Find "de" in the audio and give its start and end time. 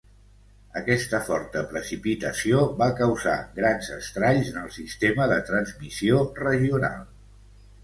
5.35-5.39